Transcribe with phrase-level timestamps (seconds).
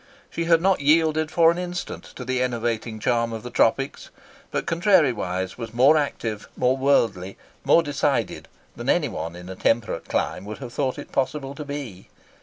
[0.31, 4.09] She had not yielded for an instant to the enervating charm of the tropics,
[4.49, 10.43] but contrariwise was more active, more worldly, more decided than anyone in a temperate clime
[10.45, 12.09] would have thought it possible to be.